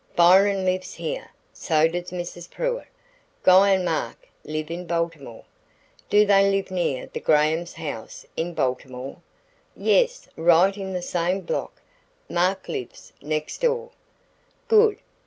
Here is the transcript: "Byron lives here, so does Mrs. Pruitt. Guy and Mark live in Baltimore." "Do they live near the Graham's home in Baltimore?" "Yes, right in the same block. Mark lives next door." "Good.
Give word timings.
"Byron 0.15 0.65
lives 0.65 0.95
here, 0.95 1.29
so 1.53 1.87
does 1.87 2.09
Mrs. 2.09 2.49
Pruitt. 2.49 2.87
Guy 3.43 3.73
and 3.75 3.85
Mark 3.85 4.27
live 4.43 4.71
in 4.71 4.87
Baltimore." 4.87 5.43
"Do 6.09 6.25
they 6.25 6.49
live 6.49 6.71
near 6.71 7.05
the 7.05 7.19
Graham's 7.19 7.75
home 7.75 8.07
in 8.35 8.55
Baltimore?" 8.55 9.17
"Yes, 9.75 10.27
right 10.35 10.75
in 10.75 10.93
the 10.93 11.03
same 11.03 11.41
block. 11.41 11.83
Mark 12.27 12.67
lives 12.67 13.13
next 13.21 13.59
door." 13.61 13.91
"Good. 14.67 14.97